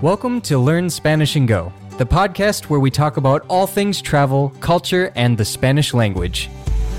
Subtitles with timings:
[0.00, 4.50] Welcome to Learn Spanish and Go, the podcast where we talk about all things travel,
[4.60, 6.48] culture, and the Spanish language.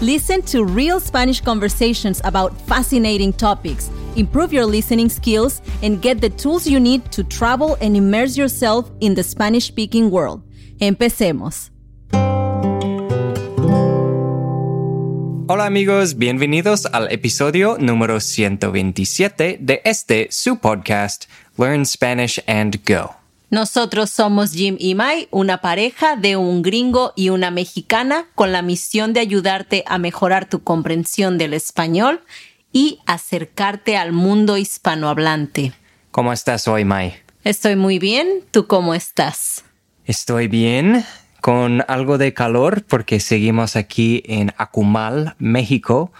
[0.02, 6.30] Listen to real Spanish conversations about fascinating topics, improve your listening skills, and get the
[6.32, 10.44] tools you need to travel and immerse yourself in the Spanish speaking world.
[10.82, 11.70] Empecemos.
[15.52, 21.26] Hola amigos, bienvenidos al episodio número 127 de este su podcast
[21.58, 23.16] Learn Spanish and Go.
[23.50, 28.62] Nosotros somos Jim y Mai, una pareja de un gringo y una mexicana con la
[28.62, 32.22] misión de ayudarte a mejorar tu comprensión del español
[32.72, 35.74] y acercarte al mundo hispanohablante.
[36.12, 37.16] ¿Cómo estás hoy, Mai?
[37.44, 38.44] Estoy muy bien.
[38.52, 39.64] ¿Tú cómo estás?
[40.06, 41.04] Estoy bien,
[41.42, 46.12] con algo de calor porque seguimos aquí en Acumal, México,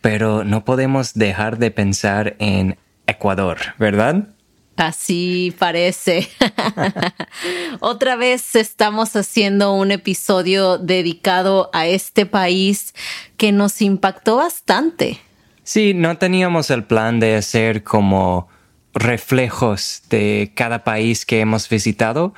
[0.00, 2.76] pero no podemos dejar de pensar en
[3.06, 4.28] Ecuador, ¿verdad?
[4.76, 6.28] Así parece.
[7.80, 12.94] Otra vez estamos haciendo un episodio dedicado a este país
[13.38, 15.18] que nos impactó bastante.
[15.62, 18.48] Sí, no teníamos el plan de hacer como
[18.92, 22.34] reflejos de cada país que hemos visitado,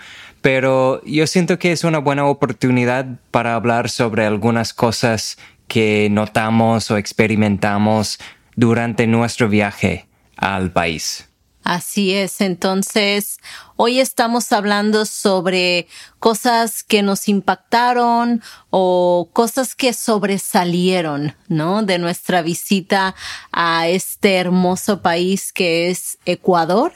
[0.51, 6.91] pero yo siento que es una buena oportunidad para hablar sobre algunas cosas que notamos
[6.91, 8.19] o experimentamos
[8.57, 11.29] durante nuestro viaje al país.
[11.65, 13.41] Así es, entonces
[13.77, 15.87] hoy estamos hablando sobre
[16.19, 21.83] cosas que nos impactaron o cosas que sobresalieron, ¿no?
[21.83, 23.15] De nuestra visita
[23.53, 26.95] a este hermoso país que es Ecuador.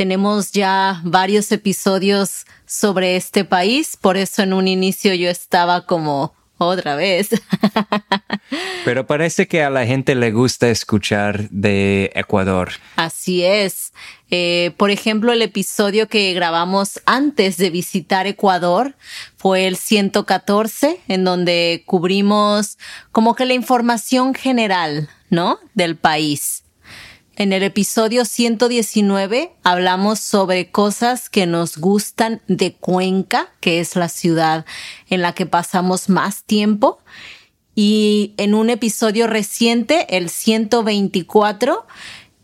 [0.00, 6.32] Tenemos ya varios episodios sobre este país, por eso en un inicio yo estaba como
[6.56, 7.28] otra vez.
[8.86, 12.70] Pero parece que a la gente le gusta escuchar de Ecuador.
[12.96, 13.92] Así es.
[14.30, 18.94] Eh, por ejemplo, el episodio que grabamos antes de visitar Ecuador
[19.36, 22.78] fue el 114, en donde cubrimos
[23.12, 25.58] como que la información general, ¿no?
[25.74, 26.62] Del país.
[27.36, 34.08] En el episodio 119 hablamos sobre cosas que nos gustan de Cuenca, que es la
[34.08, 34.66] ciudad
[35.08, 36.98] en la que pasamos más tiempo.
[37.74, 41.86] Y en un episodio reciente, el 124,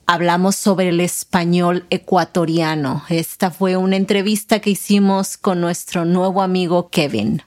[0.06, 3.04] hablamos sobre el español ecuatoriano.
[3.08, 7.42] Esta fue una entrevista que hicimos con nuestro nuevo amigo Kevin.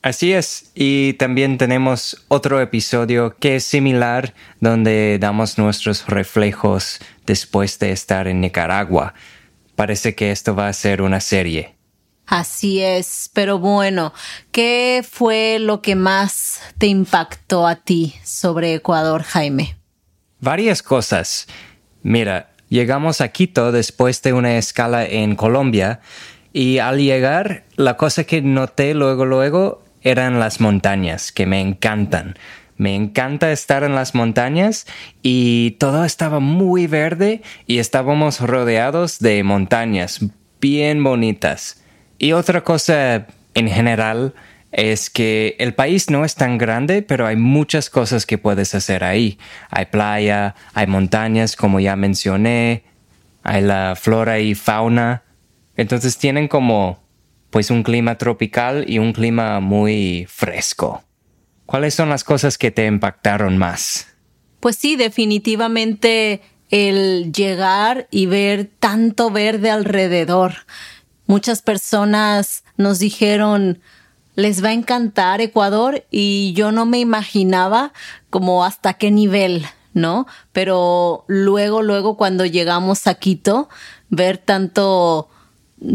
[0.00, 7.80] Así es, y también tenemos otro episodio que es similar donde damos nuestros reflejos después
[7.80, 9.14] de estar en Nicaragua.
[9.74, 11.74] Parece que esto va a ser una serie.
[12.26, 14.12] Así es, pero bueno,
[14.52, 19.76] ¿qué fue lo que más te impactó a ti sobre Ecuador, Jaime?
[20.38, 21.48] Varias cosas.
[22.02, 26.00] Mira, llegamos a Quito después de una escala en Colombia
[26.52, 32.36] y al llegar, la cosa que noté luego, luego eran las montañas, que me encantan.
[32.76, 34.86] Me encanta estar en las montañas
[35.20, 40.20] y todo estaba muy verde y estábamos rodeados de montañas
[40.60, 41.82] bien bonitas.
[42.18, 44.34] Y otra cosa en general
[44.70, 49.02] es que el país no es tan grande, pero hay muchas cosas que puedes hacer
[49.02, 49.38] ahí.
[49.70, 52.84] Hay playa, hay montañas, como ya mencioné,
[53.42, 55.22] hay la flora y fauna.
[55.76, 57.02] Entonces tienen como
[57.50, 61.02] pues un clima tropical y un clima muy fresco.
[61.66, 64.06] ¿Cuáles son las cosas que te impactaron más?
[64.60, 70.54] Pues sí, definitivamente el llegar y ver tanto verde alrededor.
[71.26, 73.80] Muchas personas nos dijeron,
[74.34, 77.92] les va a encantar Ecuador y yo no me imaginaba
[78.30, 80.26] como hasta qué nivel, ¿no?
[80.52, 83.68] Pero luego, luego cuando llegamos a Quito,
[84.10, 85.28] ver tanto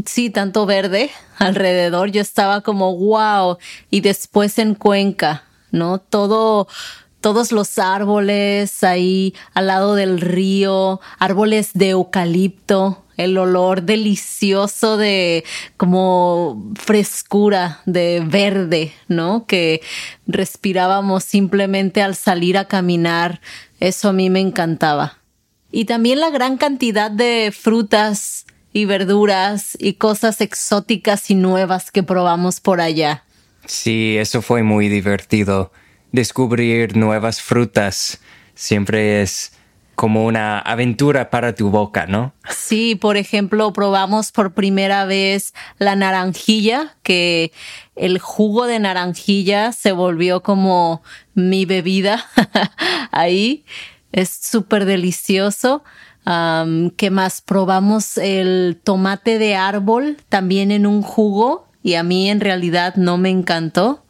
[0.05, 3.57] sí, tanto verde alrededor, yo estaba como wow.
[3.89, 5.99] Y después en Cuenca, ¿no?
[5.99, 6.67] Todo,
[7.21, 15.43] todos los árboles ahí al lado del río, árboles de eucalipto, el olor delicioso de
[15.77, 19.45] como frescura de verde, ¿no?
[19.45, 19.81] Que
[20.25, 23.41] respirábamos simplemente al salir a caminar.
[23.79, 25.19] Eso a mí me encantaba.
[25.71, 32.03] Y también la gran cantidad de frutas y verduras y cosas exóticas y nuevas que
[32.03, 33.23] probamos por allá.
[33.65, 35.71] Sí, eso fue muy divertido.
[36.11, 38.19] Descubrir nuevas frutas
[38.55, 39.53] siempre es
[39.95, 42.33] como una aventura para tu boca, ¿no?
[42.49, 47.51] Sí, por ejemplo, probamos por primera vez la naranjilla, que
[47.95, 51.03] el jugo de naranjilla se volvió como
[51.35, 52.25] mi bebida
[53.11, 53.65] ahí.
[54.11, 55.83] Es súper delicioso.
[56.25, 57.41] ¿Qué más?
[57.41, 63.17] Probamos el tomate de árbol también en un jugo y a mí en realidad no
[63.17, 64.05] me encantó,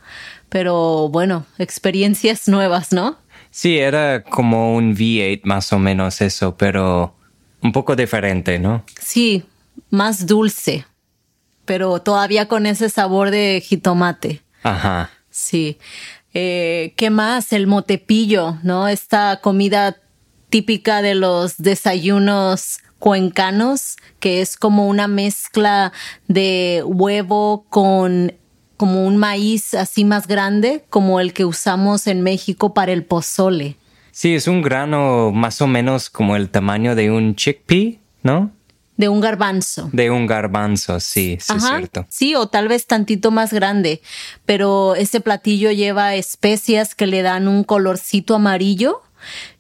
[0.50, 3.18] pero bueno, experiencias nuevas, ¿no?
[3.50, 7.16] Sí, era como un V8 más o menos eso, pero
[7.62, 8.84] un poco diferente, ¿no?
[9.00, 9.44] Sí,
[9.90, 10.86] más dulce,
[11.66, 14.42] pero todavía con ese sabor de jitomate.
[14.64, 15.12] Ajá.
[15.30, 15.78] Sí.
[16.34, 17.54] Eh, ¿Qué más?
[17.54, 18.88] El motepillo, ¿no?
[18.88, 19.98] Esta comida
[20.54, 25.92] típica de los desayunos cuencanos, que es como una mezcla
[26.28, 28.36] de huevo con
[28.78, 33.78] como un maíz así más grande, como el que usamos en México para el pozole.
[34.12, 38.52] Sí, es un grano más o menos como el tamaño de un chickpea, ¿no?
[38.96, 39.90] De un garbanzo.
[39.92, 42.06] De un garbanzo, sí, sí es cierto.
[42.10, 44.04] Sí, o tal vez tantito más grande,
[44.46, 49.02] pero ese platillo lleva especias que le dan un colorcito amarillo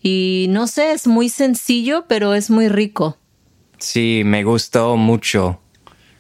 [0.02, 3.18] y no sé, es muy sencillo, pero es muy rico.
[3.78, 5.60] Sí, me gustó mucho.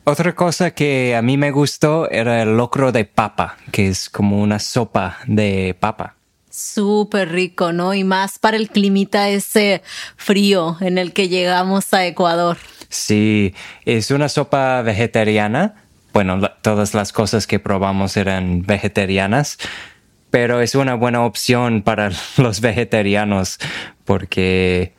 [0.05, 4.41] Otra cosa que a mí me gustó era el locro de papa, que es como
[4.41, 6.17] una sopa de papa.
[6.49, 7.93] Súper rico, ¿no?
[7.93, 9.81] Y más para el climita ese
[10.17, 12.57] frío en el que llegamos a Ecuador.
[12.89, 13.55] Sí,
[13.85, 15.75] es una sopa vegetariana.
[16.11, 19.57] Bueno, todas las cosas que probamos eran vegetarianas,
[20.33, 23.59] pero es una buena opción para los vegetarianos
[24.03, 24.93] porque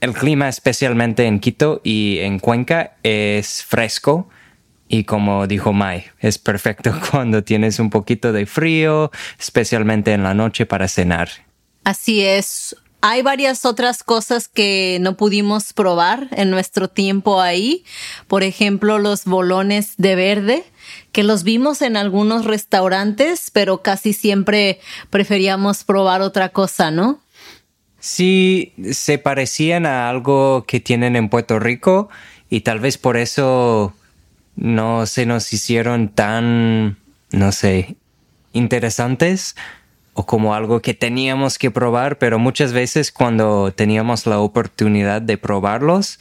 [0.00, 4.30] el clima, especialmente en Quito y en Cuenca, es fresco.
[4.88, 10.32] Y como dijo Mai, es perfecto cuando tienes un poquito de frío, especialmente en la
[10.32, 11.28] noche para cenar.
[11.84, 17.84] Así es, hay varias otras cosas que no pudimos probar en nuestro tiempo ahí.
[18.26, 20.64] Por ejemplo, los bolones de verde,
[21.12, 24.80] que los vimos en algunos restaurantes, pero casi siempre
[25.10, 27.20] preferíamos probar otra cosa, ¿no?
[28.00, 32.08] Sí, se parecían a algo que tienen en Puerto Rico
[32.48, 33.92] y tal vez por eso
[34.56, 36.96] no se nos hicieron tan,
[37.30, 37.96] no sé,
[38.52, 39.56] interesantes
[40.14, 45.38] o como algo que teníamos que probar, pero muchas veces cuando teníamos la oportunidad de
[45.38, 46.18] probarlos,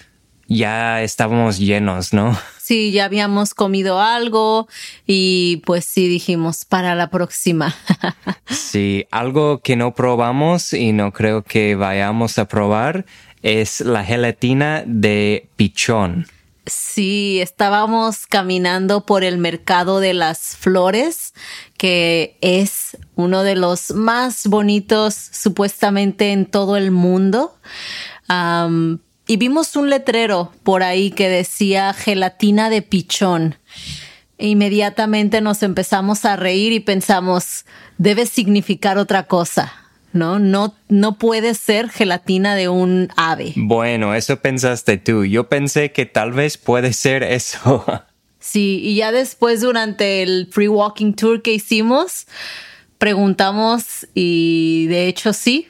[0.47, 2.37] ya estábamos llenos, ¿no?
[2.67, 4.67] Sí, ya habíamos comido algo
[5.05, 7.73] y pues sí dijimos para la próxima.
[8.49, 13.05] sí, algo que no probamos y no creo que vayamos a probar
[13.41, 16.27] es la gelatina de pichón.
[16.65, 21.33] Sí, estábamos caminando por el mercado de las flores,
[21.77, 27.57] que es uno de los más bonitos supuestamente en todo el mundo.
[29.27, 33.55] Y vimos un letrero por ahí que decía gelatina de pichón.
[34.37, 37.65] E inmediatamente nos empezamos a reír y pensamos,
[37.97, 39.73] debe significar otra cosa.
[40.13, 40.39] ¿no?
[40.39, 43.53] No, no puede ser gelatina de un ave.
[43.55, 45.25] Bueno, eso pensaste tú.
[45.25, 47.85] Yo pensé que tal vez puede ser eso.
[48.39, 52.27] Sí, y ya después durante el free walking tour que hicimos,
[52.97, 55.67] preguntamos y de hecho sí,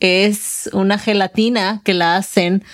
[0.00, 2.64] es una gelatina que la hacen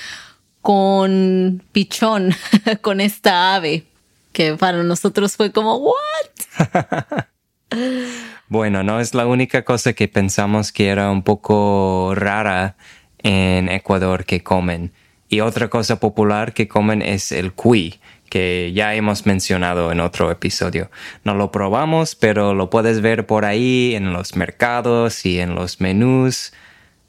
[0.64, 2.34] con pichón,
[2.80, 3.84] con esta ave,
[4.32, 7.24] que para nosotros fue como, ¿what?
[8.48, 12.76] Bueno, no es la única cosa que pensamos que era un poco rara
[13.18, 14.92] en Ecuador que comen.
[15.28, 18.00] Y otra cosa popular que comen es el cuy,
[18.30, 20.90] que ya hemos mencionado en otro episodio.
[21.24, 25.80] No lo probamos, pero lo puedes ver por ahí en los mercados y en los
[25.82, 26.54] menús.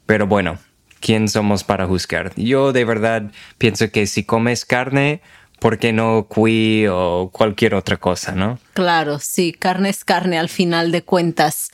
[0.04, 0.58] Pero bueno,
[1.06, 2.32] ¿quién somos para juzgar?
[2.34, 5.20] Yo de verdad pienso que si comes carne,
[5.60, 8.58] ¿por qué no cuy o cualquier otra cosa, no?
[8.74, 11.70] Claro, sí, carne es carne al final de cuentas.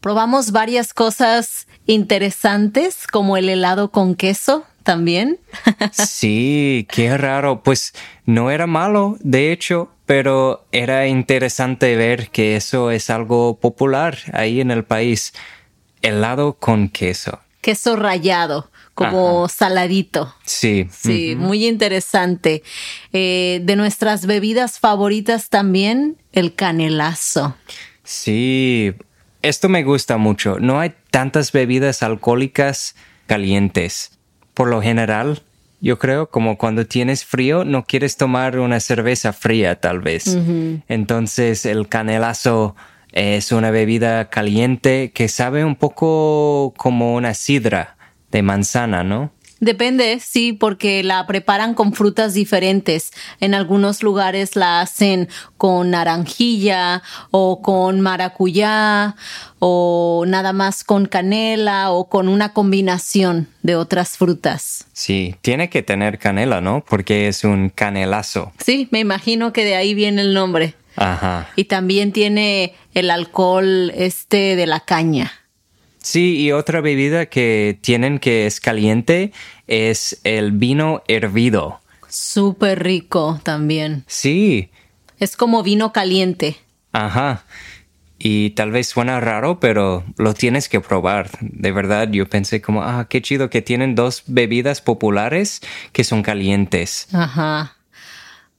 [0.00, 5.40] Probamos varias cosas interesantes como el helado con queso también.
[5.92, 7.64] sí, qué raro.
[7.64, 7.94] Pues
[8.26, 14.60] no era malo, de hecho, pero era interesante ver que eso es algo popular ahí
[14.60, 15.34] en el país.
[16.00, 17.40] Helado con queso.
[17.66, 20.32] Queso rallado como saladito.
[20.44, 20.86] Sí.
[20.88, 22.62] Sí, muy interesante.
[23.12, 27.56] Eh, de nuestras bebidas favoritas también, el canelazo.
[28.04, 28.94] Sí,
[29.42, 30.60] esto me gusta mucho.
[30.60, 32.94] No hay tantas bebidas alcohólicas
[33.26, 34.16] calientes.
[34.54, 35.42] Por lo general,
[35.80, 40.38] yo creo, como cuando tienes frío, no quieres tomar una cerveza fría, tal vez.
[40.86, 42.76] Entonces, el canelazo
[43.12, 47.96] es una bebida caliente que sabe un poco como una sidra
[48.30, 49.32] de manzana, ¿no?
[49.58, 53.12] Depende, sí, porque la preparan con frutas diferentes.
[53.40, 59.16] En algunos lugares la hacen con naranjilla o con maracuyá
[59.58, 64.88] o nada más con canela o con una combinación de otras frutas.
[64.92, 66.84] Sí, tiene que tener canela, ¿no?
[66.86, 68.52] Porque es un canelazo.
[68.62, 70.74] Sí, me imagino que de ahí viene el nombre.
[70.96, 71.50] Ajá.
[71.56, 75.32] Y también tiene el alcohol este de la caña.
[75.98, 79.32] Sí, y otra bebida que tienen que es caliente
[79.66, 81.80] es el vino hervido.
[82.08, 84.04] Súper rico también.
[84.06, 84.70] Sí.
[85.18, 86.56] Es como vino caliente.
[86.92, 87.44] Ajá.
[88.18, 91.30] Y tal vez suena raro, pero lo tienes que probar.
[91.40, 95.60] De verdad, yo pensé como, ah, qué chido que tienen dos bebidas populares
[95.92, 97.08] que son calientes.
[97.12, 97.75] Ajá.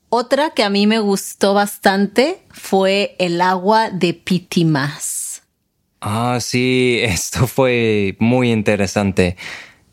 [0.10, 5.42] Otra que a mí me gustó bastante fue el agua de pitimas.
[6.00, 9.36] Ah, sí, esto fue muy interesante.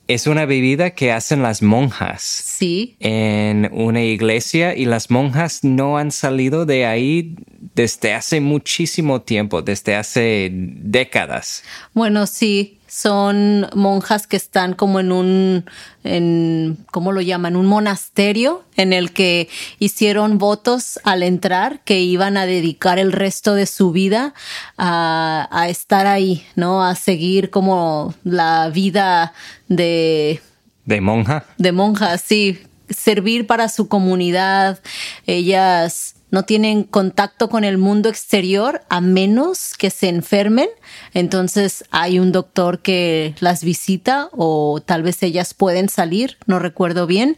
[0.06, 2.22] Es una bebida que hacen las monjas.
[2.22, 2.94] Sí.
[3.00, 7.36] En una iglesia y las monjas no han salido de ahí
[7.74, 11.64] desde hace muchísimo tiempo, desde hace décadas.
[11.94, 15.64] Bueno, sí, son monjas que están como en un,
[16.04, 17.56] en, ¿cómo lo llaman?
[17.56, 19.48] Un monasterio en el que
[19.80, 24.32] hicieron votos al entrar que iban a dedicar el resto de su vida
[24.78, 26.84] a, a estar ahí, ¿no?
[26.84, 29.32] A seguir como la vida
[29.66, 30.40] de...
[30.84, 31.46] ¿De monja?
[31.58, 32.62] De monja, sí.
[32.88, 34.78] Servir para su comunidad.
[35.26, 40.68] Ellas no tienen contacto con el mundo exterior a menos que se enfermen.
[41.12, 47.06] Entonces hay un doctor que las visita o tal vez ellas pueden salir, no recuerdo
[47.06, 47.36] bien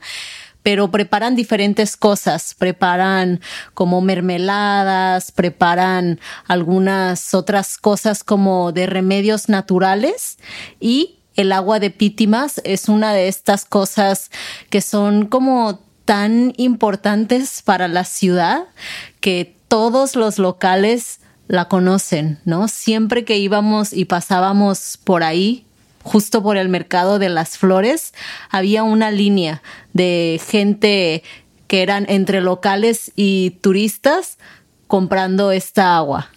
[0.66, 3.40] pero preparan diferentes cosas, preparan
[3.72, 10.38] como mermeladas, preparan algunas otras cosas como de remedios naturales
[10.80, 14.32] y el agua de pítimas es una de estas cosas
[14.68, 18.64] que son como tan importantes para la ciudad
[19.20, 22.68] que todos los locales la conocen, ¿no?
[22.68, 25.66] Siempre que íbamos y pasábamos por ahí,
[26.02, 28.14] justo por el mercado de las flores,
[28.48, 31.22] había una línea de gente
[31.66, 34.38] que eran entre locales y turistas
[34.86, 36.30] comprando esta agua.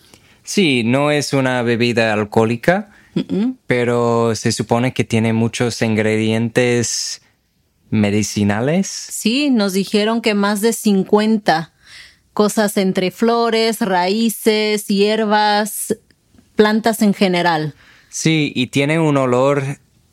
[0.44, 2.90] Sí, no es una bebida alcohólica,
[3.68, 7.22] pero se supone que tiene muchos ingredientes
[7.90, 8.88] medicinales.
[8.88, 11.74] Sí, nos dijeron que más de 50
[12.34, 15.98] cosas entre flores, raíces, hierbas,
[16.56, 17.74] plantas en general.
[18.10, 19.64] Sí, y tiene un olor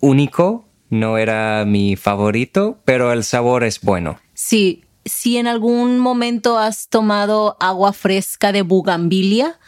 [0.01, 0.69] único.
[0.89, 4.21] No era mi favorito, pero el sabor es bueno.
[4.35, 9.59] Sí, si en algún momento has tomado agua fresca de bugambilia,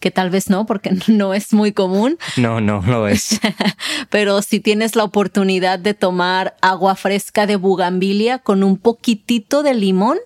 [0.00, 2.18] que tal vez no, porque no es muy común.
[2.36, 3.40] No, no lo es.
[4.10, 9.74] Pero si tienes la oportunidad de tomar agua fresca de bugambilia con un poquitito de
[9.74, 10.18] limón,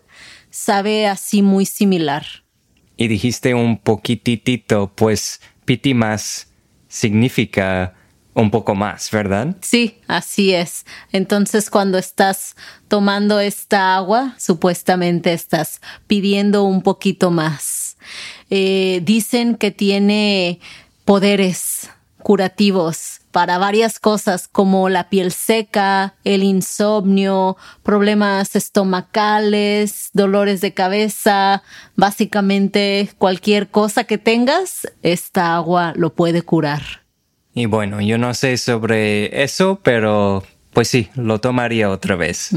[0.50, 2.26] sabe así muy similar.
[2.96, 6.48] Y dijiste un poquitito, pues pitimas
[6.88, 7.94] significa
[8.34, 9.56] un poco más, ¿verdad?
[9.60, 10.86] Sí, así es.
[11.12, 12.56] Entonces cuando estás
[12.88, 17.96] tomando esta agua, supuestamente estás pidiendo un poquito más.
[18.50, 20.60] Eh, dicen que tiene
[21.04, 30.74] poderes curativos para varias cosas como la piel seca, el insomnio, problemas estomacales, dolores de
[30.74, 31.62] cabeza,
[31.96, 36.99] básicamente cualquier cosa que tengas, esta agua lo puede curar.
[37.54, 42.50] Y bueno, yo no sé sobre eso, pero pues sí, lo tomaría otra vez.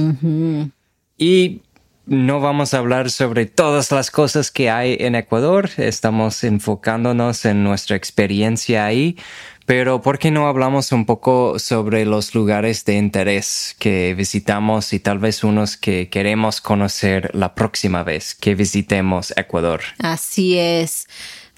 [1.17, 1.61] Y
[2.05, 7.63] no vamos a hablar sobre todas las cosas que hay en Ecuador, estamos enfocándonos en
[7.63, 9.17] nuestra experiencia ahí,
[9.65, 14.99] pero ¿por qué no hablamos un poco sobre los lugares de interés que visitamos y
[14.99, 19.81] tal vez unos que queremos conocer la próxima vez que visitemos Ecuador?
[19.99, 21.07] Así es.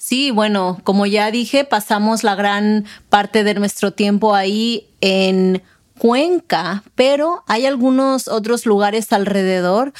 [0.07, 5.63] Sí, bueno, como ya dije, pasamos la gran parte de nuestro tiempo ahí en
[5.97, 9.93] Cuenca, pero hay algunos otros lugares alrededor.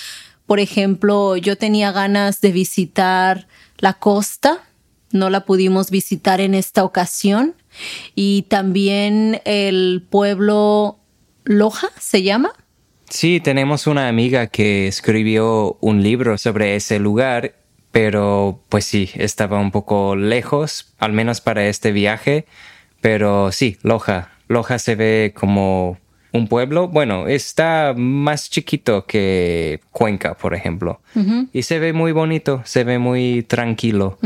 [0.46, 3.48] Por ejemplo, yo tenía ganas de visitar
[3.80, 4.60] la costa,
[5.10, 7.56] no la pudimos visitar en esta ocasión,
[8.14, 11.00] y también el pueblo
[11.46, 12.54] Loja, ¿se llama?
[13.10, 17.65] Sí, tenemos una amiga que escribió un libro sobre ese lugar
[17.96, 22.46] pero pues sí, estaba un poco lejos, al menos para este viaje,
[23.00, 24.32] pero sí, Loja.
[24.50, 25.98] Loja se ve como
[26.34, 31.00] un pueblo, bueno, está más chiquito que Cuenca, por ejemplo,
[31.54, 34.18] y se ve muy bonito, se ve muy tranquilo,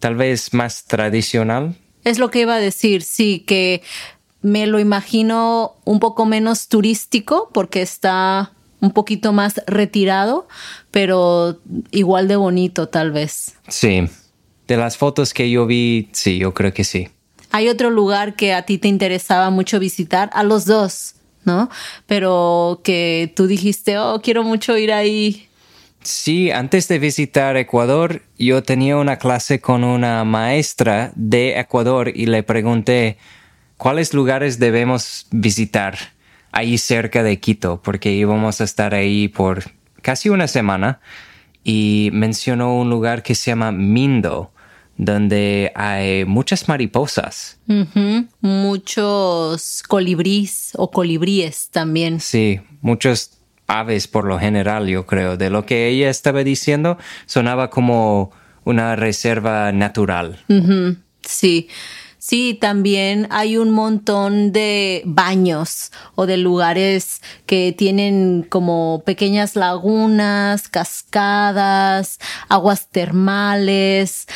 [0.00, 1.76] tal vez más tradicional.
[2.02, 3.80] Es lo que iba a decir, sí, que
[4.42, 8.55] me lo imagino un poco menos turístico porque está
[8.86, 10.48] un poquito más retirado,
[10.90, 13.56] pero igual de bonito tal vez.
[13.68, 14.08] Sí,
[14.66, 17.08] de las fotos que yo vi, sí, yo creo que sí.
[17.50, 21.14] Hay otro lugar que a ti te interesaba mucho visitar, a los dos,
[21.44, 21.70] ¿no?
[22.06, 25.48] Pero que tú dijiste, oh, quiero mucho ir ahí.
[26.02, 32.26] Sí, antes de visitar Ecuador, yo tenía una clase con una maestra de Ecuador y
[32.26, 33.18] le pregunté
[33.76, 36.15] cuáles lugares debemos visitar
[36.56, 39.64] ahí cerca de Quito, porque íbamos a estar ahí por
[40.00, 41.00] casi una semana
[41.62, 44.52] y mencionó un lugar que se llama Mindo
[44.96, 47.58] donde hay muchas mariposas.
[48.40, 52.20] Muchos colibríes o colibríes también.
[52.20, 53.32] Sí, muchos
[53.66, 55.36] aves por lo general, yo creo.
[55.36, 56.96] De lo que ella estaba diciendo,
[57.26, 58.32] sonaba como
[58.64, 60.42] una reserva natural.
[61.22, 61.68] Sí.
[62.28, 70.66] Sí, también hay un montón de baños o de lugares que tienen como pequeñas lagunas,
[70.66, 72.18] cascadas,
[72.48, 74.26] aguas termales,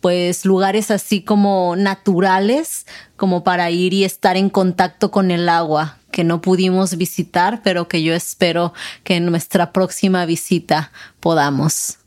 [0.00, 2.84] pues lugares así como naturales,
[3.14, 7.86] como para ir y estar en contacto con el agua, que no pudimos visitar, pero
[7.86, 8.74] que yo espero
[9.04, 11.98] que en nuestra próxima visita podamos.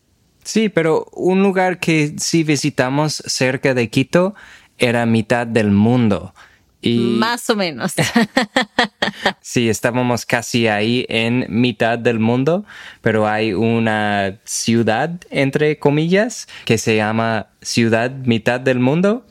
[0.43, 4.35] Sí, pero un lugar que sí visitamos cerca de Quito
[4.79, 6.33] era mitad del mundo.
[6.81, 7.93] Más o menos.
[9.41, 12.63] sí, estábamos casi ahí en mitad del mundo,
[13.01, 19.25] pero hay una ciudad, entre comillas, que se llama Ciudad Mitad del Mundo.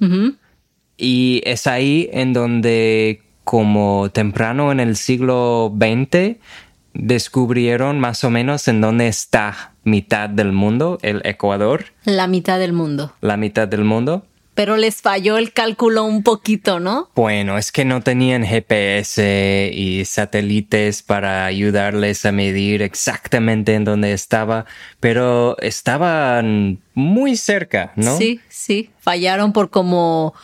[0.98, 6.36] Y es ahí en donde, como temprano en el siglo XX,
[6.92, 11.86] descubrieron más o menos en dónde está mitad del mundo, el Ecuador.
[12.04, 13.14] La mitad del mundo.
[13.22, 14.26] La mitad del mundo
[14.58, 17.10] pero les falló el cálculo un poquito, ¿no?
[17.14, 24.12] Bueno, es que no tenían GPS y satélites para ayudarles a medir exactamente en dónde
[24.12, 24.66] estaba,
[24.98, 28.16] pero estaban muy cerca, ¿no?
[28.16, 30.34] Sí, sí, fallaron por como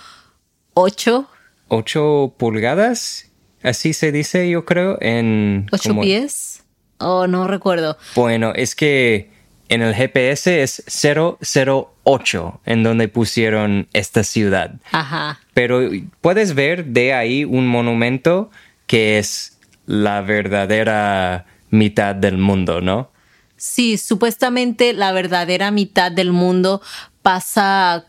[0.75, 1.28] ocho.
[1.66, 3.33] ¿Ocho pulgadas?
[3.64, 5.66] Así se dice, yo creo, en...
[5.73, 6.62] ¿Ocho pies?
[6.99, 7.99] Oh, no recuerdo.
[8.14, 9.34] Bueno, es que
[9.75, 14.76] en el GPS es 008 en donde pusieron esta ciudad.
[14.93, 15.41] Ajá.
[15.52, 18.50] Pero puedes ver de ahí un monumento
[18.87, 23.10] que es la verdadera mitad del mundo, ¿no?
[23.56, 26.80] Sí, supuestamente la verdadera mitad del mundo
[27.23, 28.04] pasa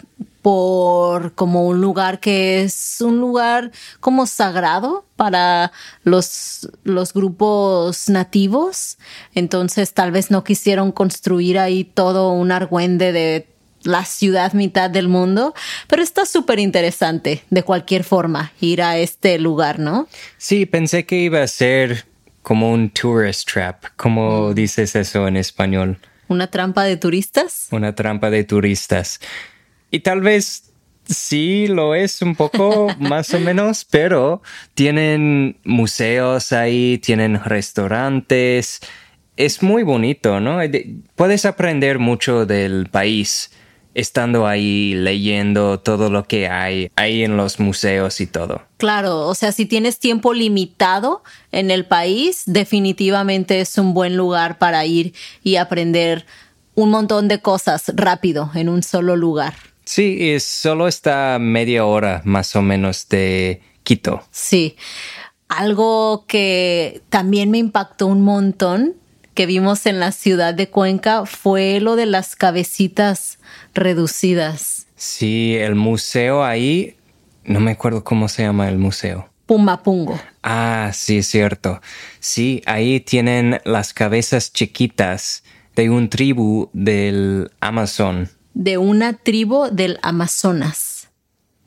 [0.45, 5.71] por como un lugar que es un lugar como sagrado para
[6.03, 8.99] los, los grupos nativos.
[9.34, 13.47] Entonces tal vez no quisieron construir ahí todo un argüende de
[13.81, 15.55] la ciudad mitad del mundo,
[15.88, 20.08] pero está súper interesante de cualquier forma ir a este lugar, ¿no?
[20.38, 22.05] Sí, pensé que iba a ser
[22.43, 24.53] como un tourist trap, como mm.
[24.53, 25.97] dices eso en español.
[26.27, 27.67] ¿Una trampa de turistas?
[27.71, 29.19] Una trampa de turistas.
[29.91, 30.74] Y tal vez
[31.06, 34.41] sí lo es un poco más o menos, pero
[34.74, 38.82] tienen museos ahí, tienen restaurantes.
[39.38, 40.60] Es muy bonito, ¿no?
[41.15, 43.52] Puedes aprender mucho del país
[43.95, 48.62] estando ahí leyendo todo lo que hay ahí en los museos y todo.
[48.78, 54.58] Claro, o sea, si tienes tiempo limitado en el país, definitivamente es un buen lugar
[54.58, 56.26] para ir y aprender
[56.76, 59.54] un montón de cosas rápido en un solo lugar.
[59.86, 64.24] Sí, solo está media hora más o menos de Quito.
[64.32, 64.76] Sí.
[65.48, 68.95] Algo que también me impactó un montón
[69.36, 73.38] que vimos en la ciudad de Cuenca fue lo de las cabecitas
[73.74, 74.88] reducidas.
[74.95, 76.95] Sí, el museo ahí,
[77.43, 79.30] no me acuerdo cómo se llama el museo.
[79.45, 80.19] Pumapungo.
[80.41, 81.82] Ah, sí, es cierto.
[82.19, 85.43] Sí, ahí tienen las cabezas chiquitas
[85.76, 91.10] de un tribu del Amazon de una tribu del Amazonas.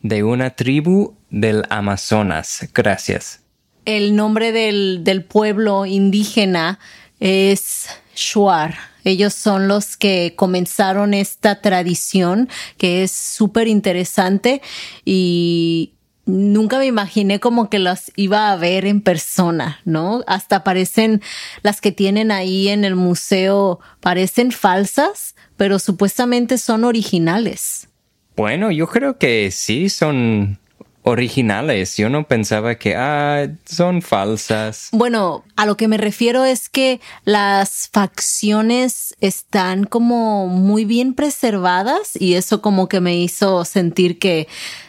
[0.03, 2.67] De una tribu del Amazonas.
[2.75, 3.41] Gracias.
[3.85, 6.79] El nombre del, del pueblo indígena
[7.21, 8.75] es Shuar.
[9.05, 12.49] Ellos son los que comenzaron esta tradición
[12.79, 14.61] que es súper interesante
[15.05, 15.93] y
[16.29, 20.23] nunca me imaginé como que las iba a ver en persona, ¿no?
[20.27, 21.23] Hasta parecen
[21.63, 27.89] las que tienen ahí en el museo, parecen falsas, pero supuestamente son originales.
[28.37, 30.59] Bueno, yo creo que sí son
[31.03, 31.97] originales.
[31.97, 34.89] Yo no pensaba que ah, son falsas.
[34.93, 42.21] Bueno, a lo que me refiero es que las facciones están como muy bien preservadas
[42.21, 44.47] y eso como que me hizo sentir que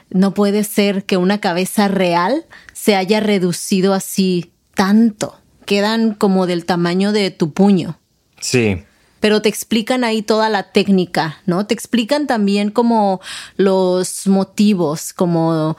[0.10, 5.36] no puede ser que una cabeza real se haya reducido así tanto.
[5.66, 8.00] Quedan como del tamaño de tu puño.
[8.40, 8.84] Sí.
[9.20, 11.66] Pero te explican ahí toda la técnica, ¿no?
[11.66, 13.20] Te explican también como
[13.58, 15.78] los motivos, como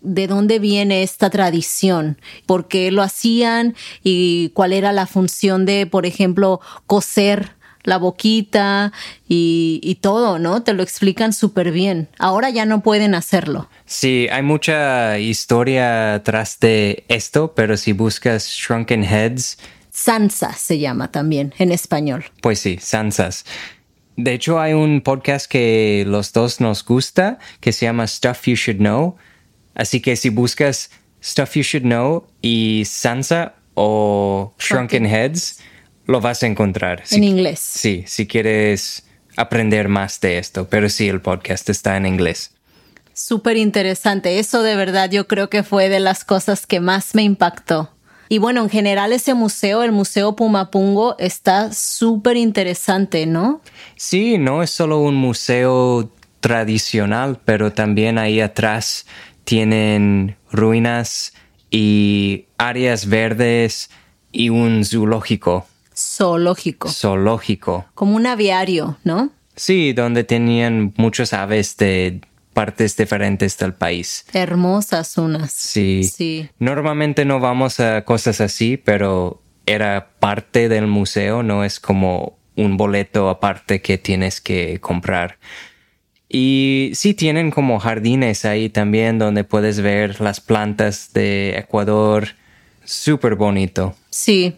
[0.00, 5.86] de dónde viene esta tradición, por qué lo hacían y cuál era la función de,
[5.86, 7.57] por ejemplo, coser
[7.88, 8.92] la boquita
[9.28, 10.62] y, todo, ¿no?
[10.62, 12.08] Te lo explican súper bien.
[12.18, 13.68] Ahora ya no pueden hacerlo.
[13.86, 19.58] Sí, hay mucha historia tras de esto, pero si buscas Shrunken Heads.
[19.90, 22.24] Sansa se llama también en español.
[22.40, 23.44] Pues sí, Sansas.
[24.16, 28.54] De hecho, hay un podcast que los dos nos gusta que se llama Stuff You
[28.54, 29.16] Should Know
[29.78, 30.90] Así que si buscas
[31.22, 35.60] Stuff You Should Know y Sansa o Shrunken Heads,
[36.08, 37.04] lo vas a encontrar.
[37.10, 37.60] En inglés.
[37.60, 39.04] Sí, si quieres
[39.36, 42.52] aprender más de esto, pero sí, el podcast está en inglés.
[43.12, 44.38] Súper interesante.
[44.38, 47.90] Eso de verdad yo creo que fue de las cosas que más me impactó.
[48.30, 53.60] Y bueno, en general ese museo, el Museo Pumapungo, está súper interesante, ¿no?
[53.96, 59.06] Sí, no es solo un museo tradicional, pero también ahí atrás
[59.44, 61.34] tienen ruinas
[61.70, 63.90] y áreas verdes
[64.32, 65.66] y un zoológico.
[65.98, 66.88] Zoológico.
[66.88, 67.86] Zoológico.
[67.94, 69.30] Como un aviario, ¿no?
[69.56, 72.20] Sí, donde tenían muchas aves de
[72.52, 74.24] partes diferentes del país.
[74.32, 75.52] Hermosas unas.
[75.52, 76.04] Sí.
[76.04, 76.48] Sí.
[76.58, 82.76] Normalmente no vamos a cosas así, pero era parte del museo, no es como un
[82.76, 85.38] boleto aparte que tienes que comprar.
[86.28, 92.28] Y sí tienen como jardines ahí también donde puedes ver las plantas de Ecuador.
[92.84, 93.94] Súper bonito.
[94.10, 94.56] Sí,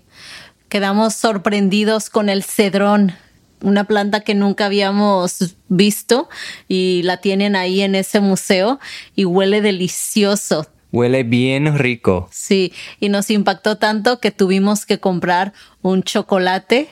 [0.71, 3.13] quedamos sorprendidos con el cedrón,
[3.61, 6.31] una planta que nunca habíamos visto
[6.67, 8.81] y la tienen ahí en ese museo
[9.15, 10.67] y huele delicioso.
[10.93, 12.29] Huele bien rico.
[12.33, 15.53] Sí, y nos impactó tanto que tuvimos que comprar
[15.83, 16.89] un chocolate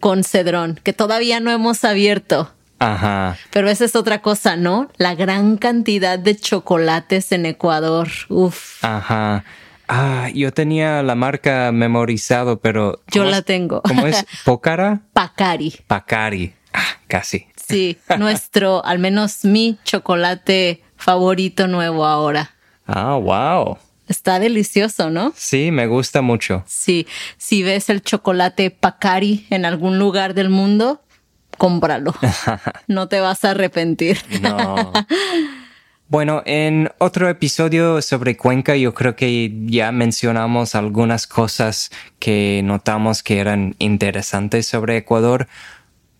[0.00, 2.50] con cedrón que todavía no hemos abierto.
[2.78, 3.38] Ajá.
[3.50, 4.90] Pero esa es otra cosa, ¿no?
[4.96, 8.08] La gran cantidad de chocolates en Ecuador.
[8.28, 8.84] Uf.
[8.84, 9.44] Ajá.
[9.88, 13.00] Ah, yo tenía la marca memorizado, pero.
[13.12, 13.82] Yo la tengo.
[13.82, 14.24] ¿Cómo es?
[14.44, 15.02] ¿Pocara?
[15.12, 15.74] Pacari.
[15.86, 16.54] Pacari.
[16.72, 17.46] Ah, casi.
[17.56, 22.50] Sí, nuestro, al menos mi chocolate favorito nuevo ahora.
[22.86, 23.78] Ah, wow.
[24.06, 25.32] Está delicioso, ¿no?
[25.34, 26.62] Sí, me gusta mucho.
[26.66, 27.06] Sí,
[27.38, 31.02] si ves el chocolate Pacari en algún lugar del mundo,
[31.56, 32.14] cómpralo.
[32.86, 34.18] no te vas a arrepentir.
[34.42, 34.92] no.
[36.08, 43.22] Bueno, en otro episodio sobre Cuenca yo creo que ya mencionamos algunas cosas que notamos
[43.22, 45.48] que eran interesantes sobre Ecuador.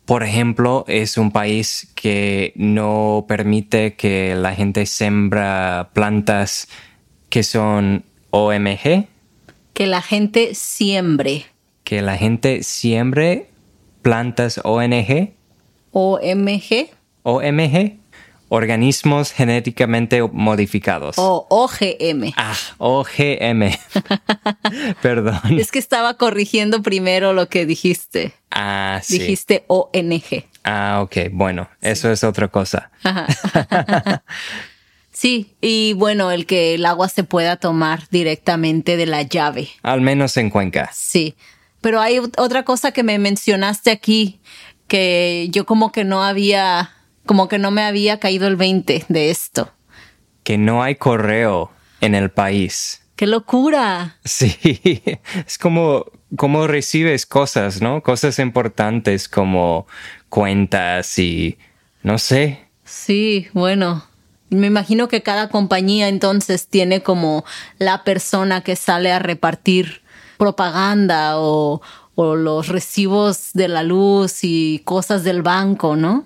[0.07, 6.66] Por ejemplo, es un país que no permite que la gente sembra plantas
[7.29, 9.07] que son OMG.
[9.75, 11.44] Que la gente siembre.
[11.85, 13.51] Que la gente siembre
[14.01, 15.35] plantas ONG.
[15.92, 16.90] OMG.
[17.23, 18.04] OMG.
[18.55, 21.17] Organismos genéticamente modificados.
[21.19, 22.33] O OGM.
[22.37, 23.71] Ah, OGM.
[25.03, 25.59] Perdón.
[25.59, 28.33] Es que estaba corrigiendo primero lo que dijiste.
[28.51, 29.19] Ah, sí.
[29.19, 30.45] Dijiste ONG.
[30.62, 31.31] Ah, ok.
[31.33, 32.90] Bueno, eso es otra cosa.
[35.14, 39.69] Sí, y bueno, el que el agua se pueda tomar directamente de la llave.
[39.85, 40.90] Al menos en Cuenca.
[40.93, 41.37] Sí.
[41.81, 44.40] Pero hay otra cosa que me mencionaste aquí,
[44.88, 46.90] que yo como que no había,
[47.27, 49.71] como que no me había caído el 20 de esto.
[50.43, 53.03] Que no hay correo en el país.
[53.17, 54.17] ¡Qué locura!
[54.25, 56.07] Sí, es como,
[56.37, 58.03] como recibes cosas, ¿no?
[58.03, 59.87] Cosas importantes como
[60.29, 61.59] cuentas y
[62.03, 62.61] no sé.
[62.85, 64.05] Sí, bueno.
[64.51, 67.45] Me imagino que cada compañía entonces tiene como
[67.79, 70.03] la persona que sale a repartir
[70.37, 71.81] propaganda o,
[72.17, 76.25] los recibos de la luz y cosas del banco, ¿no?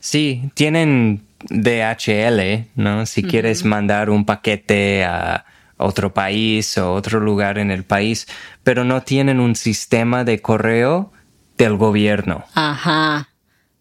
[0.00, 3.06] Sí, tienen DHL, ¿no?
[3.06, 5.44] Si quieres mandar un paquete a
[5.76, 8.26] otro país o otro lugar en el país,
[8.62, 11.12] pero no tienen un sistema de correo
[11.58, 12.44] del gobierno.
[12.54, 13.28] Ajá.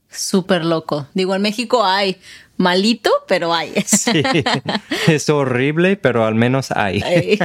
[0.10, 1.08] Súper loco.
[1.14, 2.18] Digo, en México hay
[2.58, 3.74] malito, pero hay.
[3.86, 4.24] Sí,
[5.08, 7.02] es horrible, pero al menos hay.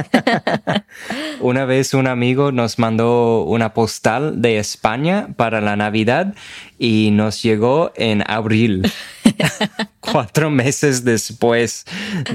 [1.39, 6.33] una vez un amigo nos mandó una postal de España para la Navidad
[6.83, 8.91] y nos llegó en abril,
[9.99, 11.85] cuatro meses después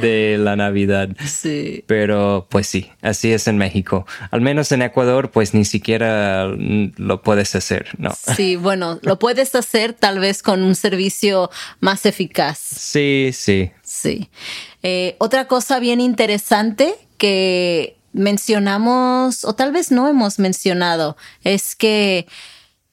[0.00, 1.08] de la Navidad.
[1.26, 1.82] Sí.
[1.88, 4.06] Pero pues sí, así es en México.
[4.30, 8.14] Al menos en Ecuador, pues ni siquiera lo puedes hacer, ¿no?
[8.36, 12.56] Sí, bueno, lo puedes hacer tal vez con un servicio más eficaz.
[12.58, 13.72] Sí, sí.
[13.82, 14.30] Sí.
[14.84, 22.28] Eh, otra cosa bien interesante que mencionamos, o tal vez no hemos mencionado, es que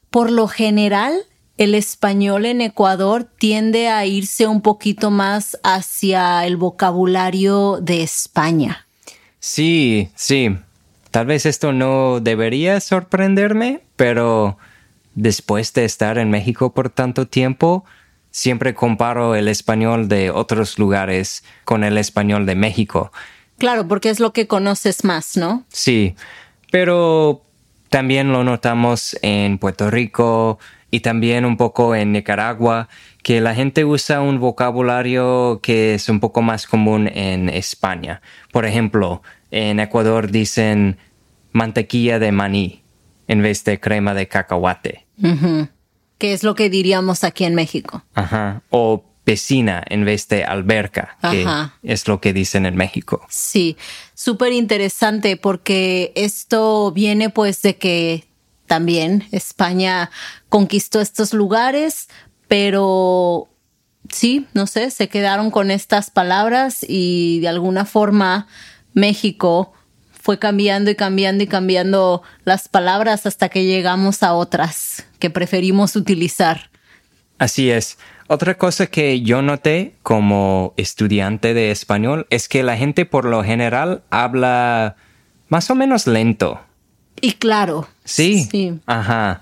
[0.09, 6.57] por lo general el español en Ecuador tiende a irse un poquito más hacia el
[6.57, 8.87] vocabulario de España.
[9.39, 10.55] Sí, sí.
[11.11, 14.57] Tal vez esto no debería sorprenderme, pero
[15.13, 17.85] después de estar en México por tanto tiempo,
[18.31, 23.11] siempre comparo el español de otros lugares con el español de México.
[23.59, 25.63] Claro, porque es lo que conoces más, ¿no?
[25.69, 26.15] Sí,
[26.71, 27.43] pero
[27.89, 30.57] también lo notamos en Puerto Rico
[30.93, 32.87] y también un poco en Nicaragua,
[33.23, 38.21] que la gente usa un vocabulario que es un poco más común en España.
[38.51, 40.99] Por ejemplo, en Ecuador dicen
[41.51, 42.83] mantequilla de maní
[43.27, 45.07] en vez de crema de cacahuate.
[46.19, 48.03] ¿Qué es lo que diríamos aquí en México?
[48.13, 48.61] Ajá.
[48.69, 51.43] O piscina en vez de alberca, que
[51.81, 53.25] es lo que dicen en México.
[53.29, 53.77] Sí,
[54.13, 58.25] súper interesante porque esto viene pues de que
[58.67, 60.09] también España
[60.49, 62.07] conquistó estos lugares,
[62.47, 63.49] pero
[64.09, 68.47] sí, no sé, se quedaron con estas palabras y de alguna forma
[68.93, 69.73] México
[70.23, 75.95] fue cambiando y cambiando y cambiando las palabras hasta que llegamos a otras que preferimos
[75.95, 76.69] utilizar.
[77.39, 77.97] Así es.
[78.27, 83.43] Otra cosa que yo noté como estudiante de español es que la gente por lo
[83.43, 84.95] general habla
[85.49, 86.61] más o menos lento.
[87.21, 87.87] Y claro.
[88.03, 88.47] Sí.
[88.49, 88.79] Sí.
[88.85, 89.41] Ajá.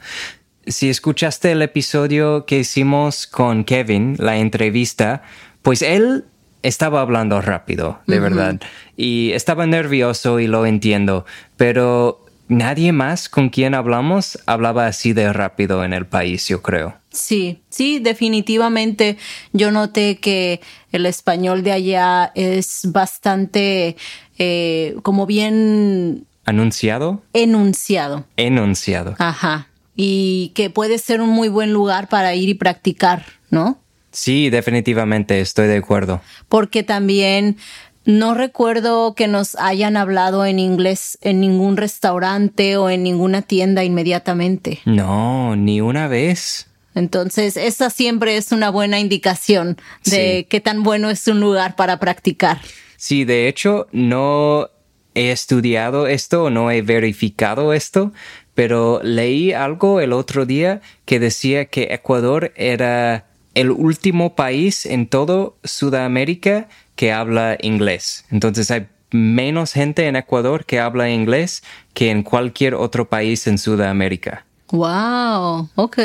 [0.68, 5.24] Si escuchaste el episodio que hicimos con Kevin, la entrevista,
[5.64, 6.26] pues él
[6.64, 8.60] estaba hablando rápido, de verdad.
[8.96, 11.26] Y estaba nervioso y lo entiendo,
[11.58, 16.96] pero nadie más con quien hablamos hablaba así de rápido en el país, yo creo.
[17.10, 19.18] Sí, sí, definitivamente
[19.54, 23.96] yo noté que el español de allá es bastante
[24.38, 26.26] eh, como bien...
[26.46, 27.22] ¿Anunciado?
[27.34, 28.26] Enunciado.
[28.38, 29.16] Enunciado.
[29.20, 29.68] Ajá.
[29.96, 33.80] Y que puede ser un muy buen lugar para ir y practicar, ¿no?
[34.12, 36.22] Sí, definitivamente, estoy de acuerdo.
[36.50, 37.58] Porque también
[38.06, 43.84] no recuerdo que nos hayan hablado en inglés en ningún restaurante o en ninguna tienda
[43.84, 44.80] inmediatamente.
[44.86, 46.68] No, ni una vez.
[46.96, 52.00] Entonces, esa siempre es una buena indicación de qué tan bueno es un lugar para
[52.00, 52.60] practicar.
[52.98, 54.70] Sí, de hecho, no
[55.16, 58.14] he estudiado esto, no he verificado esto,
[58.54, 65.08] pero leí algo el otro día que decía que Ecuador era el último país en
[65.08, 68.26] todo Sudamérica que habla inglés.
[68.32, 73.58] Entonces hay menos gente en Ecuador que habla inglés que en cualquier otro país en
[73.58, 74.46] Sudamérica.
[74.72, 75.98] Wow, ok,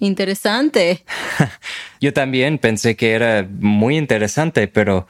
[0.00, 1.04] interesante.
[2.00, 5.06] Yo también pensé que era muy interesante, pero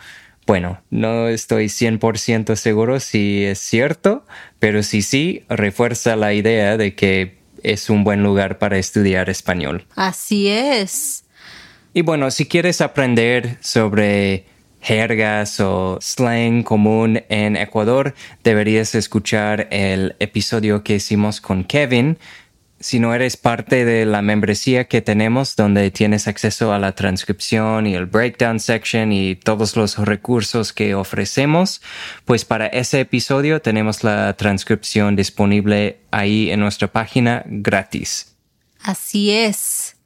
[0.48, 4.24] bueno, no estoy 100% seguro si es cierto,
[4.58, 9.86] pero si sí, refuerza la idea de que es un buen lugar para estudiar español.
[9.94, 11.24] Así es.
[11.92, 14.46] Y bueno, si quieres aprender sobre
[14.80, 22.16] jergas o slang común en Ecuador, deberías escuchar el episodio que hicimos con Kevin.
[22.80, 27.88] Si no eres parte de la membresía que tenemos donde tienes acceso a la transcripción
[27.88, 31.82] y el breakdown section y todos los recursos que ofrecemos,
[32.24, 38.36] pues para ese episodio tenemos la transcripción disponible ahí en nuestra página gratis.
[38.80, 39.96] Así es.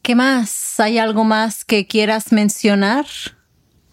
[0.00, 0.78] ¿Qué más?
[0.78, 3.06] ¿Hay algo más que quieras mencionar?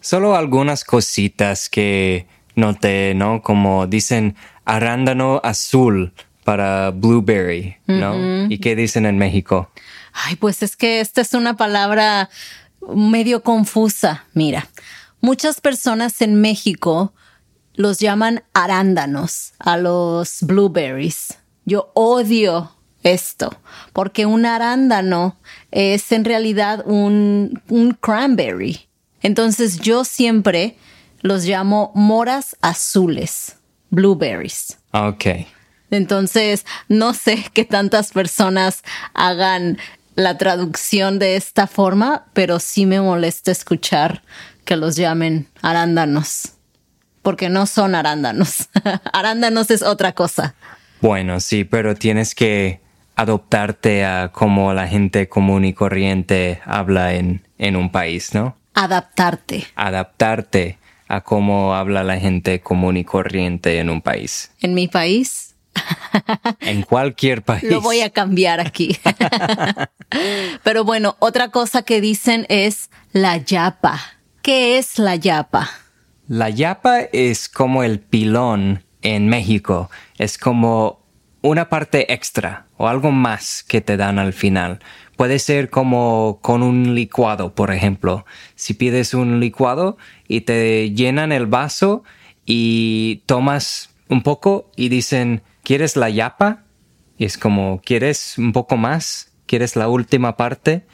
[0.02, 3.42] Solo algunas cositas que noté, ¿no?
[3.42, 6.14] Como dicen arándano azul
[6.48, 8.48] para blueberry, ¿no?
[8.48, 9.70] ¿Y qué dicen en México?
[10.14, 12.30] Ay, pues es que esta es una palabra
[12.96, 14.24] medio confusa.
[14.34, 14.66] Mira,
[15.20, 17.12] muchas personas en México
[17.76, 21.38] los llaman arándanos a los blueberries.
[21.66, 22.72] Yo odio
[23.04, 23.54] esto,
[23.92, 25.36] porque un arándano
[25.72, 28.88] es en realidad un, un cranberry.
[29.22, 30.78] Entonces yo siempre
[31.20, 33.58] los llamo moras azules,
[33.90, 34.78] blueberries.
[34.94, 35.26] Ok.
[35.91, 39.78] Entonces, no sé qué tantas personas hagan
[40.15, 44.23] la traducción de esta forma, pero sí me molesta escuchar
[44.65, 46.54] que los llamen arándanos,
[47.21, 48.69] porque no son arándanos.
[49.13, 50.56] arándanos es otra cosa.
[51.02, 52.82] Bueno, sí, pero tienes que
[53.15, 58.58] adoptarte a cómo la gente común y corriente habla en, en un país, ¿no?
[58.73, 59.67] Adaptarte.
[59.76, 64.52] Adaptarte a cómo habla la gente común y corriente en un país.
[64.62, 65.47] En mi país.
[66.62, 67.63] En cualquier país.
[67.63, 68.98] Lo voy a cambiar aquí.
[70.63, 74.00] Pero bueno, otra cosa que dicen es la yapa.
[74.42, 75.70] ¿Qué es la yapa?
[76.28, 79.90] La yapa es como el pilón en México.
[80.18, 81.06] Es como
[81.42, 84.80] una parte extra o algo más que te dan al final.
[85.16, 88.26] Puede ser como con un licuado, por ejemplo.
[88.56, 92.04] Si pides un licuado y te llenan el vaso
[92.46, 96.63] y tomas un poco y dicen, ¿quieres la yapa?
[97.17, 99.34] Y es como, ¿quieres un poco más?
[99.45, 100.86] ¿Quieres la última parte?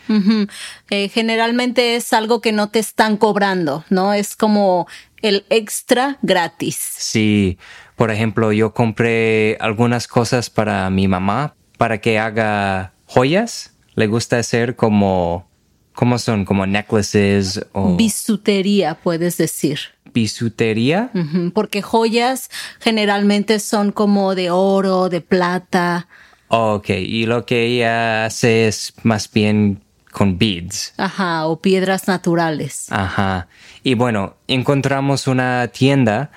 [0.89, 4.15] Eh, generalmente es algo que no te están cobrando, ¿no?
[4.15, 4.87] Es como
[5.21, 6.75] el extra gratis.
[6.75, 7.59] Sí,
[7.95, 13.75] por ejemplo, yo compré algunas cosas para mi mamá para que haga joyas.
[13.93, 15.51] Le gusta hacer como,
[15.93, 16.45] ¿cómo son?
[16.45, 19.79] Como necklaces o Bisutería, puedes decir.
[20.13, 21.11] Bisutería.
[21.53, 22.49] Porque joyas
[22.79, 26.07] generalmente son como de oro, de plata.
[26.47, 30.93] Ok, y lo que ella hace es más bien con beads.
[30.97, 32.85] Ajá, o piedras naturales.
[32.91, 33.47] Ajá.
[33.83, 36.31] Y bueno, encontramos una tienda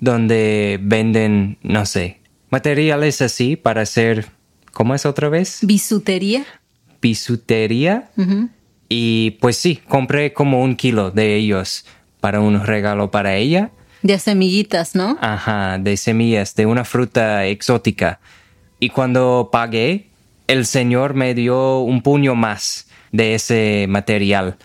[0.00, 4.26] donde venden, no sé, materiales así para hacer,
[4.72, 5.60] ¿cómo es otra vez?
[5.62, 6.44] Bisutería.
[7.00, 8.10] Bisutería.
[8.88, 11.86] Y pues sí, compré como un kilo de ellos
[12.20, 13.70] para un regalo para ella.
[14.02, 15.18] De semillitas, ¿no?
[15.20, 18.20] Ajá, de semillas, de una fruta exótica.
[18.78, 20.08] Y cuando pagué,
[20.46, 24.56] el señor me dio un puño más de ese material.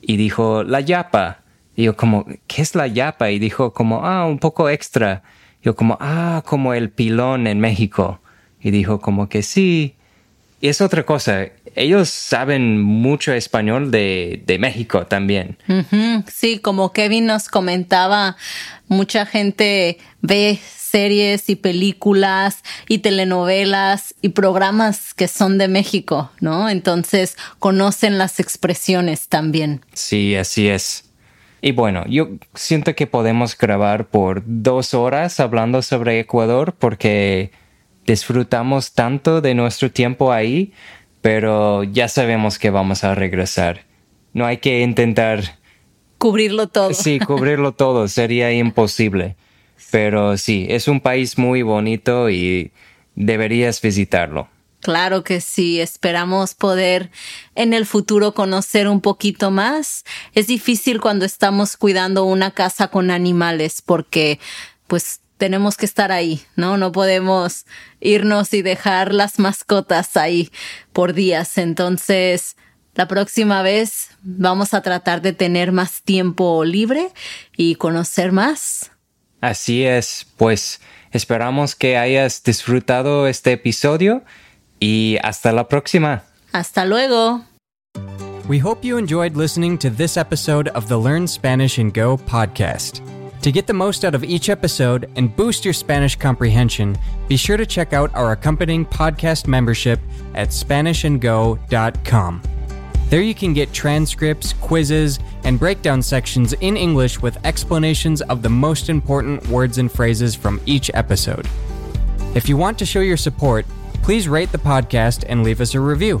[0.00, 1.40] Y dijo, la yapa.
[1.74, 3.30] Y yo como, ¿qué es la yapa?
[3.30, 5.22] Y dijo como, ah, un poco extra.
[5.62, 8.20] Yo como, ah, como el pilón en México.
[8.60, 9.96] Y dijo como que sí.
[10.60, 15.58] Y es otra cosa, ellos saben mucho español de, de México también.
[16.32, 18.36] Sí, como Kevin nos comentaba,
[18.88, 20.58] mucha gente ve
[20.96, 26.70] series y películas y telenovelas y programas que son de México, ¿no?
[26.70, 29.84] Entonces conocen las expresiones también.
[29.92, 31.04] Sí, así es.
[31.60, 37.50] Y bueno, yo siento que podemos grabar por dos horas hablando sobre Ecuador porque
[38.06, 40.72] disfrutamos tanto de nuestro tiempo ahí,
[41.20, 43.84] pero ya sabemos que vamos a regresar.
[44.32, 45.58] No hay que intentar,
[46.18, 46.94] Cubrirlo todo.
[46.94, 49.36] sí, cubrirlo todo, sería imposible.
[49.90, 52.72] Pero sí, es un país muy bonito y
[53.14, 54.48] deberías visitarlo.
[54.80, 57.10] Claro que sí, esperamos poder
[57.54, 60.04] en el futuro conocer un poquito más.
[60.32, 64.38] Es difícil cuando estamos cuidando una casa con animales porque
[64.86, 66.76] pues tenemos que estar ahí, ¿no?
[66.76, 67.66] No podemos
[68.00, 70.50] irnos y dejar las mascotas ahí
[70.92, 71.58] por días.
[71.58, 72.56] Entonces,
[72.94, 77.10] la próxima vez vamos a tratar de tener más tiempo libre
[77.56, 78.90] y conocer más.
[79.40, 80.80] Así es, pues
[81.12, 84.24] esperamos que hayas disfrutado este episodio
[84.80, 86.24] y hasta la próxima.
[86.52, 87.44] Hasta luego.
[88.48, 93.00] We hope you enjoyed listening to this episode of the Learn Spanish and Go podcast.
[93.42, 97.56] To get the most out of each episode and boost your Spanish comprehension, be sure
[97.56, 100.00] to check out our accompanying podcast membership
[100.34, 102.42] at SpanishAndGo.com.
[103.08, 108.48] There you can get transcripts, quizzes, and breakdown sections in English with explanations of the
[108.48, 111.46] most important words and phrases from each episode.
[112.34, 113.64] If you want to show your support,
[114.02, 116.20] please rate the podcast and leave us a review.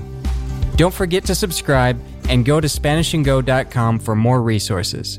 [0.76, 5.18] Don't forget to subscribe and go to SpanishAndGo.com for more resources.